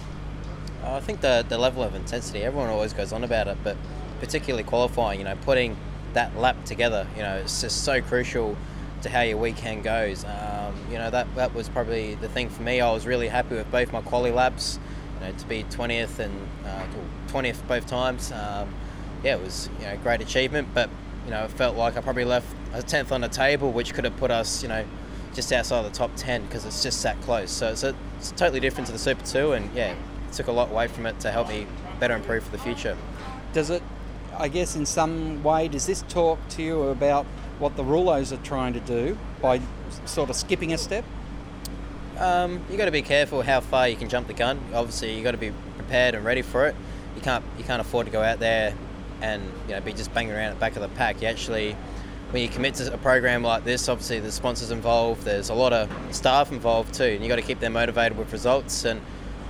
I 0.84 1.00
think 1.00 1.22
the, 1.22 1.46
the 1.48 1.58
level 1.58 1.84
of 1.84 1.96
intensity, 1.96 2.44
everyone 2.44 2.70
always 2.70 2.94
goes 2.94 3.14
on 3.14 3.24
about 3.24 3.48
it, 3.48 3.58
but 3.64 3.78
particularly 4.20 4.64
qualifying, 4.64 5.20
you 5.20 5.26
know, 5.26 5.38
putting 5.44 5.78
that 6.14 6.36
lap 6.38 6.64
together, 6.66 7.08
you 7.16 7.22
know, 7.22 7.36
it's 7.36 7.62
just 7.62 7.84
so 7.84 8.02
crucial 8.02 8.58
to 9.02 9.10
how 9.10 9.22
your 9.22 9.38
weekend 9.38 9.84
goes. 9.84 10.26
Um, 10.26 10.76
you 10.92 10.98
know, 10.98 11.10
that, 11.10 11.34
that 11.36 11.54
was 11.54 11.70
probably 11.70 12.16
the 12.16 12.28
thing 12.28 12.50
for 12.50 12.62
me. 12.64 12.82
I 12.82 12.92
was 12.92 13.06
really 13.06 13.28
happy 13.28 13.56
with 13.56 13.72
both 13.72 13.94
my 13.94 14.02
quali 14.02 14.32
laps 14.32 14.80
you 15.20 15.26
know, 15.26 15.32
to 15.38 15.46
be 15.48 15.64
20th 15.66 16.20
and 16.20 16.48
uh, 16.66 16.86
20th 17.28 17.68
both 17.68 17.88
times, 17.88 18.32
um, 18.32 18.74
yeah, 19.24 19.36
it 19.36 19.42
was 19.42 19.70
you 19.80 19.86
know 19.86 19.98
great 19.98 20.22
achievement. 20.22 20.70
But 20.74 20.90
you 21.26 21.32
know, 21.32 21.44
it 21.44 21.52
felt 21.52 21.76
like 21.76 21.98
I 21.98 22.02
probably 22.02 22.26
left 22.26 22.48
a 22.74 22.82
tenth 22.82 23.12
on 23.12 23.22
the 23.22 23.28
table, 23.28 23.72
which 23.72 23.94
could 23.94 24.06
have 24.06 24.18
put 24.18 24.32
us, 24.32 24.64
you 24.64 24.70
know, 24.70 24.86
just 25.34 25.52
outside 25.52 25.84
the 25.84 25.90
top 25.90 26.12
10 26.16 26.44
because 26.44 26.66
it's 26.66 26.82
just 26.82 27.02
that 27.04 27.20
close. 27.22 27.52
So 27.52 27.70
it's, 27.70 27.84
a, 27.84 27.96
it's 28.18 28.32
totally 28.32 28.60
different 28.60 28.88
to 28.88 28.94
the 28.94 29.00
Super 29.00 29.26
2, 29.26 29.54
and 29.54 29.74
yeah, 29.76 29.92
it 29.92 30.34
took 30.34 30.48
a 30.48 30.52
lot 30.52 30.72
away 30.72 30.88
from 30.88 31.06
it 31.06 31.20
to 31.22 31.32
help 31.32 31.50
me 31.50 31.68
better 32.00 32.16
improve 32.16 32.44
for 32.44 32.52
the 32.52 32.58
future. 32.58 32.98
Does 33.54 33.70
it, 33.70 33.84
I 34.38 34.48
guess, 34.48 34.76
in 34.76 34.86
some 34.86 35.44
way, 35.44 35.68
does 35.68 35.86
this 35.86 36.04
talk 36.10 36.40
to 36.50 36.64
you 36.64 36.84
about 36.84 37.26
what 37.58 37.76
the 37.76 37.84
Rullos 37.84 38.32
are 38.32 38.44
trying 38.44 38.74
to 38.74 38.80
do 38.80 39.18
by 39.42 39.62
sort 40.06 40.30
of 40.30 40.36
skipping 40.36 40.74
a 40.74 40.78
step? 40.78 41.04
Um, 42.20 42.62
you 42.70 42.76
got 42.76 42.86
to 42.86 42.92
be 42.92 43.02
careful 43.02 43.42
how 43.42 43.62
far 43.62 43.88
you 43.88 43.96
can 43.96 44.10
jump 44.10 44.28
the 44.28 44.34
gun. 44.34 44.60
Obviously, 44.74 45.16
you 45.16 45.24
got 45.24 45.32
to 45.32 45.38
be 45.38 45.54
prepared 45.78 46.16
and 46.16 46.26
ready 46.26 46.42
for 46.42 46.68
it. 46.68 46.76
You 47.16 47.22
can't 47.22 47.44
you 47.58 47.64
can't 47.64 47.82
afford 47.82 48.08
to 48.08 48.12
go 48.12 48.22
out 48.22 48.40
there 48.40 48.76
and 49.22 49.42
you 49.68 49.76
know 49.76 49.82
be 49.82 49.94
just 49.94 50.14
banging 50.14 50.34
around 50.34 50.50
at 50.50 50.54
the 50.56 50.60
back 50.60 50.76
of 50.76 50.82
the 50.82 50.90
pack. 50.90 51.22
You 51.22 51.30
actually 51.30 51.78
when 52.32 52.44
you 52.44 52.50
commit 52.50 52.76
to 52.76 52.94
a 52.94 52.98
program 52.98 53.42
like 53.42 53.64
this, 53.64 53.90
obviously 53.90 54.20
the 54.20 54.32
sponsors 54.32 54.70
involved, 54.70 55.24
there's 55.24 55.50
a 55.50 55.54
lot 55.54 55.74
of 55.74 55.90
staff 56.14 56.52
involved 56.52 56.94
too, 56.94 57.06
and 57.06 57.24
you 57.24 57.30
got 57.30 57.38
to 57.38 57.42
keep 57.42 57.60
them 57.60 57.74
motivated 57.74 58.18
with 58.18 58.32
results. 58.32 58.86
And 58.86 59.02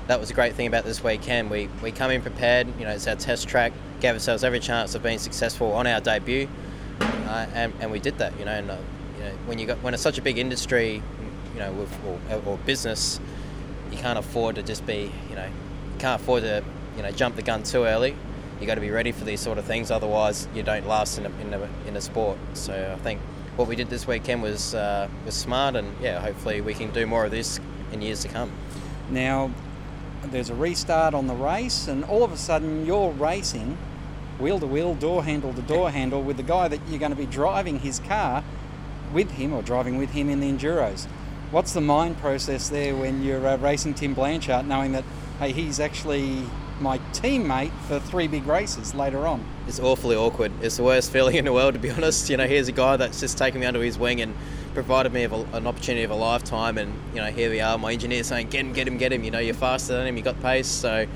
that 0.08 0.20
was 0.20 0.30
a 0.30 0.34
great 0.34 0.54
thing 0.54 0.68
about 0.68 0.86
this 0.86 1.04
weekend. 1.04 1.50
We 1.50 1.70
we 1.82 1.92
come 1.92 2.12
in 2.12 2.22
prepared. 2.22 2.68
You 2.78 2.86
know, 2.86 2.92
it's 2.92 3.08
our 3.08 3.16
test 3.16 3.48
track. 3.48 3.74
Gave 4.00 4.14
ourselves 4.14 4.44
every 4.44 4.60
chance 4.60 4.94
of 4.94 5.02
being 5.02 5.18
successful 5.18 5.74
on 5.74 5.88
our 5.88 6.02
debut, 6.02 6.48
uh, 7.02 7.48
and, 7.54 7.74
and 7.80 7.92
we 7.92 8.00
did 8.00 8.20
that. 8.20 8.38
You 8.38 8.46
know, 8.46 8.52
and 8.52 8.70
uh, 8.70 8.78
you 9.18 9.24
know, 9.24 9.32
when 9.48 9.58
you 9.58 9.66
got 9.66 9.78
when 9.80 9.94
it's 9.96 10.04
such 10.04 10.18
a 10.20 10.22
big 10.22 10.38
industry, 10.38 11.02
you 11.60 11.66
know, 11.66 11.74
with 11.74 11.94
or, 12.06 12.42
or 12.46 12.58
business, 12.60 13.20
you 13.92 13.98
can't 13.98 14.18
afford 14.18 14.56
to 14.56 14.64
just 14.64 14.86
be, 14.86 15.12
you 15.30 15.36
know, 15.36 15.46
you 15.46 16.00
can't 16.00 16.22
afford 16.22 16.44
to, 16.44 16.64
you 16.96 17.04
know, 17.04 17.12
jump 17.12 17.36
the 17.36 17.42
gun 17.42 17.64
too 17.64 17.84
early 17.84 18.16
you 18.60 18.68
got 18.68 18.76
to 18.76 18.82
be 18.82 18.92
ready 18.92 19.12
for 19.12 19.24
these 19.24 19.40
sort 19.40 19.58
of 19.58 19.66
things. 19.66 19.90
Otherwise, 19.92 20.48
you 20.54 20.64
don't 20.64 20.86
last 20.86 21.18
in 21.18 21.26
a, 21.26 21.30
in 21.42 21.54
a, 21.54 21.70
in 21.88 21.96
a 21.96 22.02
sport. 22.02 22.38
So 22.54 22.94
I 22.94 23.02
think 23.02 23.22
what 23.56 23.68
we 23.68 23.76
did 23.76 23.90
this 23.90 24.06
weekend 24.06 24.42
was 24.42 24.76
uh, 24.76 25.08
was 25.26 25.36
smart, 25.36 25.76
and 25.76 25.96
yeah, 26.02 26.20
hopefully 26.20 26.62
we 26.62 26.74
can 26.74 26.92
do 26.92 27.06
more 27.06 27.26
of 27.26 27.32
this 27.32 27.60
in 27.92 28.02
years 28.02 28.22
to 28.24 28.28
come. 28.28 28.52
Now, 29.10 29.52
there's 30.26 30.50
a 30.50 30.56
restart 30.56 31.14
on 31.14 31.28
the 31.28 31.36
race, 31.36 31.88
and 31.88 32.04
all 32.04 32.24
of 32.24 32.32
a 32.32 32.38
sudden 32.38 32.86
you're 32.86 33.12
racing 33.12 33.78
wheel 34.40 34.60
to 34.60 34.68
wheel, 34.68 34.96
door 34.96 35.24
handle 35.24 35.54
to 35.54 35.62
door 35.62 35.92
handle 35.92 36.22
with 36.22 36.38
the 36.38 36.44
guy 36.44 36.68
that 36.68 36.80
you're 36.88 37.00
going 37.00 37.12
to 37.12 37.18
be 37.18 37.26
driving 37.26 37.80
his 37.80 38.00
car 38.00 38.44
with 39.12 39.32
him 39.32 39.54
or 39.54 39.62
driving 39.62 39.98
with 39.98 40.12
him 40.12 40.30
in 40.30 40.40
the 40.40 40.50
enduros. 40.50 41.08
What's 41.52 41.74
the 41.74 41.82
mind 41.82 42.18
process 42.20 42.70
there 42.70 42.96
when 42.96 43.24
you're 43.24 43.48
uh, 43.48 43.58
racing 43.58 43.96
Tim 43.96 44.14
Blanchard, 44.14 44.68
knowing 44.68 44.92
that 44.92 45.04
hey, 45.40 45.52
he's 45.52 45.80
actually 45.80 46.44
my 46.80 47.00
teammate 47.12 47.72
for 47.88 48.00
three 48.00 48.28
big 48.28 48.46
races 48.46 48.94
later 48.94 49.26
on. 49.26 49.44
It's 49.68 49.80
awfully 49.80 50.16
awkward. 50.16 50.52
It's 50.62 50.78
the 50.78 50.84
worst 50.84 51.12
feeling 51.12 51.38
in 51.38 51.46
the 51.46 51.54
world, 51.54 51.74
to 51.74 51.80
be 51.80 51.90
honest. 51.90 52.30
You 52.30 52.38
know, 52.38 52.46
here's 52.46 52.68
a 52.68 52.72
guy 52.72 52.98
that's 52.98 53.20
just 53.20 53.38
taken 53.40 53.62
me 53.62 53.66
under 53.66 53.82
his 53.82 53.98
wing 53.98 54.22
and 54.22 54.36
provided 54.76 55.12
me 55.12 55.24
a, 55.24 55.34
an 55.34 55.66
opportunity 55.66 56.04
of 56.04 56.12
a 56.12 56.16
lifetime. 56.16 56.78
And, 56.78 56.94
you 57.16 57.22
know, 57.22 57.32
here 57.32 57.50
we 57.50 57.62
are, 57.62 57.80
my 57.80 57.94
engineer 57.94 58.24
saying, 58.24 58.50
get 58.50 58.62
him, 58.62 58.74
get 58.74 58.88
him, 58.88 59.00
get 59.00 59.12
him. 59.12 59.24
You 59.24 59.32
know, 59.32 59.40
you're 59.40 59.56
faster 59.56 59.94
than 59.94 60.06
him, 60.06 60.18
you 60.18 60.24
got 60.24 60.40
pace. 60.42 60.68
So, 60.68 61.08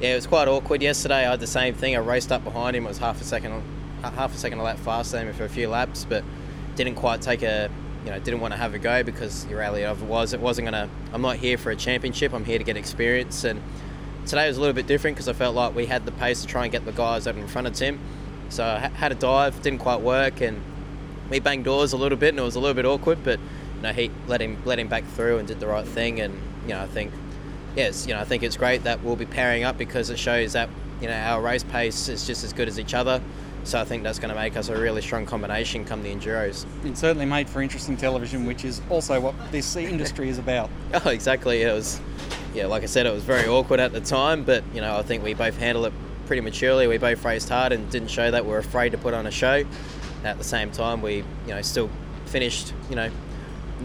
yeah, 0.00 0.12
it 0.12 0.14
was 0.14 0.28
quite 0.28 0.46
awkward 0.46 0.80
yesterday. 0.80 1.26
I 1.26 1.30
had 1.32 1.40
the 1.40 1.46
same 1.48 1.74
thing. 1.74 1.96
I 1.96 1.98
raced 1.98 2.30
up 2.30 2.44
behind 2.44 2.76
him. 2.76 2.84
It 2.84 2.88
was 2.88 2.98
half 2.98 3.20
a 3.20 3.24
second, 3.24 3.62
half 4.02 4.32
a 4.32 4.38
second 4.38 4.60
a 4.60 4.62
lap 4.62 4.78
faster 4.78 5.16
than 5.16 5.26
him 5.26 5.34
for 5.34 5.44
a 5.44 5.48
few 5.48 5.68
laps, 5.68 6.06
but 6.08 6.22
didn't 6.76 6.94
quite 6.94 7.20
take 7.20 7.42
a, 7.42 7.68
you 8.04 8.10
know, 8.10 8.18
didn't 8.18 8.40
want 8.40 8.52
to 8.52 8.58
have 8.58 8.74
a 8.74 8.78
go 8.78 9.02
because 9.02 9.44
the 9.46 9.54
reality 9.54 9.84
of 9.84 10.02
it 10.02 10.06
was 10.06 10.32
it 10.32 10.40
wasn't 10.40 10.68
to, 10.68 10.88
I'm 11.12 11.22
not 11.22 11.36
here 11.36 11.56
for 11.56 11.70
a 11.70 11.76
championship. 11.76 12.32
I'm 12.32 12.44
here 12.44 12.58
to 12.58 12.64
get 12.64 12.76
experience. 12.76 13.44
And, 13.44 13.62
Today 14.24 14.46
was 14.46 14.56
a 14.56 14.60
little 14.60 14.74
bit 14.74 14.86
different 14.86 15.16
because 15.16 15.28
I 15.28 15.32
felt 15.32 15.56
like 15.56 15.74
we 15.74 15.86
had 15.86 16.06
the 16.06 16.12
pace 16.12 16.42
to 16.42 16.46
try 16.46 16.62
and 16.62 16.70
get 16.70 16.84
the 16.84 16.92
guys 16.92 17.26
up 17.26 17.36
in 17.36 17.48
front 17.48 17.66
of 17.66 17.74
Tim. 17.74 17.98
So 18.50 18.64
I 18.64 18.78
had 18.78 19.10
a 19.10 19.16
dive, 19.16 19.60
didn't 19.62 19.80
quite 19.80 20.00
work, 20.00 20.40
and 20.40 20.62
we 21.28 21.40
banged 21.40 21.64
doors 21.64 21.92
a 21.92 21.96
little 21.96 22.16
bit, 22.16 22.28
and 22.28 22.38
it 22.38 22.42
was 22.42 22.54
a 22.54 22.60
little 22.60 22.74
bit 22.74 22.86
awkward. 22.86 23.24
But 23.24 23.40
you 23.40 23.82
know, 23.82 23.92
he 23.92 24.12
let 24.28 24.40
him 24.40 24.62
let 24.64 24.78
him 24.78 24.86
back 24.86 25.04
through 25.04 25.38
and 25.38 25.48
did 25.48 25.58
the 25.58 25.66
right 25.66 25.86
thing. 25.86 26.20
And 26.20 26.34
you 26.62 26.74
know, 26.74 26.80
I 26.80 26.86
think 26.86 27.12
yes, 27.74 28.06
you 28.06 28.14
know, 28.14 28.20
I 28.20 28.24
think 28.24 28.44
it's 28.44 28.56
great 28.56 28.84
that 28.84 29.02
we'll 29.02 29.16
be 29.16 29.26
pairing 29.26 29.64
up 29.64 29.76
because 29.76 30.08
it 30.08 30.20
shows 30.20 30.52
that 30.52 30.68
you 31.00 31.08
know 31.08 31.14
our 31.14 31.42
race 31.42 31.64
pace 31.64 32.08
is 32.08 32.24
just 32.24 32.44
as 32.44 32.52
good 32.52 32.68
as 32.68 32.78
each 32.78 32.94
other. 32.94 33.20
So 33.64 33.80
I 33.80 33.84
think 33.84 34.02
that's 34.02 34.18
going 34.18 34.30
to 34.30 34.34
make 34.34 34.56
us 34.56 34.68
a 34.68 34.76
really 34.76 35.02
strong 35.02 35.24
combination 35.24 35.84
come 35.84 36.02
the 36.02 36.12
Enduros. 36.12 36.66
It's 36.84 37.00
certainly 37.00 37.26
made 37.26 37.48
for 37.48 37.62
interesting 37.62 37.96
television, 37.96 38.44
which 38.44 38.64
is 38.64 38.82
also 38.90 39.20
what 39.20 39.34
this 39.52 39.76
industry 39.76 40.28
is 40.28 40.38
about. 40.38 40.68
Oh, 41.04 41.08
exactly. 41.08 41.62
It 41.62 41.72
was 41.72 42.00
yeah, 42.54 42.66
like 42.66 42.82
I 42.82 42.86
said, 42.86 43.06
it 43.06 43.12
was 43.12 43.24
very 43.24 43.48
awkward 43.48 43.80
at 43.80 43.92
the 43.92 44.00
time, 44.00 44.44
but 44.44 44.62
you 44.74 44.80
know, 44.80 44.96
I 44.96 45.02
think 45.02 45.24
we 45.24 45.34
both 45.34 45.56
handled 45.56 45.86
it 45.86 45.92
pretty 46.26 46.42
maturely. 46.42 46.86
We 46.86 46.98
both 46.98 47.24
raced 47.24 47.48
hard 47.48 47.72
and 47.72 47.90
didn't 47.90 48.08
show 48.08 48.30
that 48.30 48.44
we're 48.44 48.58
afraid 48.58 48.90
to 48.92 48.98
put 48.98 49.14
on 49.14 49.26
a 49.26 49.30
show. 49.30 49.64
At 50.24 50.38
the 50.38 50.44
same 50.44 50.70
time, 50.70 51.02
we 51.02 51.16
you 51.46 51.54
know 51.54 51.62
still 51.62 51.90
finished 52.26 52.72
you 52.88 52.96
know 52.96 53.10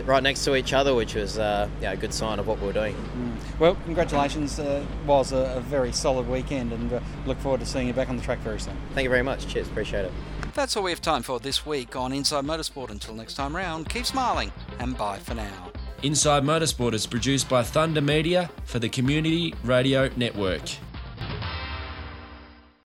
right 0.05 0.23
next 0.23 0.43
to 0.45 0.55
each 0.55 0.73
other, 0.73 0.93
which 0.93 1.15
was 1.15 1.37
uh, 1.37 1.69
yeah, 1.81 1.93
a 1.93 1.97
good 1.97 2.13
sign 2.13 2.39
of 2.39 2.47
what 2.47 2.59
we 2.59 2.67
were 2.67 2.73
doing. 2.73 2.95
Mm. 2.95 3.59
Well, 3.59 3.75
congratulations. 3.85 4.59
Uh, 4.59 4.85
was 5.05 5.31
a, 5.31 5.55
a, 5.57 5.61
very 5.61 5.91
solid 5.91 6.27
weekend, 6.27 6.73
and 6.73 6.93
uh, 6.93 6.99
look 7.25 7.39
forward 7.39 7.59
to 7.61 7.65
seeing 7.65 7.87
you 7.87 7.93
back 7.93 8.09
on 8.09 8.17
the 8.17 8.23
track 8.23 8.39
very 8.39 8.59
soon. 8.59 8.75
Thank 8.93 9.03
you 9.03 9.09
very 9.09 9.23
much. 9.23 9.47
Cheers. 9.47 9.67
Appreciate 9.67 10.05
it. 10.05 10.11
That's 10.53 10.75
all 10.75 10.83
we 10.83 10.91
have 10.91 11.01
time 11.01 11.21
for 11.21 11.39
this 11.39 11.65
week 11.65 11.95
on 11.95 12.11
Inside 12.11 12.45
Motorsport. 12.45 12.89
Until 12.89 13.13
next 13.13 13.35
time 13.35 13.55
round, 13.55 13.89
keep 13.89 14.05
smiling 14.05 14.51
and 14.79 14.97
bye 14.97 15.19
for 15.19 15.35
now. 15.35 15.71
Inside 16.03 16.43
Motorsport 16.43 16.93
is 16.93 17.07
produced 17.07 17.49
by 17.49 17.63
Thunder 17.63 18.01
Media 18.01 18.49
for 18.65 18.79
the 18.79 18.89
Community 18.89 19.53
Radio 19.63 20.09
Network. 20.15 20.61